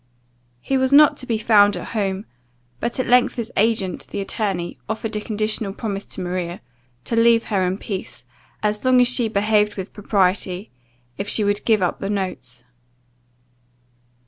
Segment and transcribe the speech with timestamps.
[0.61, 2.25] He was not to be found at home;
[2.79, 6.59] but at length his agent, the attorney, offered a conditional promise to Maria,
[7.03, 8.25] to leave her in peace,
[8.63, 10.71] as long as she behaved with propriety,
[11.19, 12.63] if she would give up the notes.